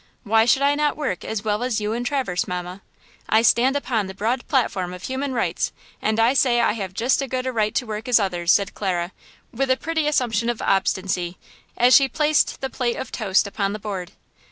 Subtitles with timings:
[0.23, 2.81] Why should not I work as well as you and Traverse, mamma?
[3.29, 7.21] I stand upon the broad platform of human rights, and I say I have just
[7.21, 9.11] as good a right to work as others!" said Clara,
[9.53, 11.37] with a pretty assumption of obstinacy,
[11.77, 14.13] as she placed the plate of toast upon the board.